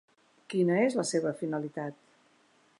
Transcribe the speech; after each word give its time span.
Quina 0.53 0.77
és 0.85 0.97
la 1.01 1.05
seva 1.11 1.35
finalitat? 1.43 2.03